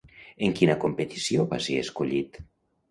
[0.47, 2.43] En quina competició va ser escollit?